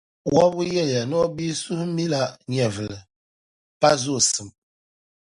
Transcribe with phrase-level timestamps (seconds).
[0.33, 2.97] Wɔbigu yɛliya ni o bia suhimila nyɛvili,
[3.79, 4.49] pa zoosim.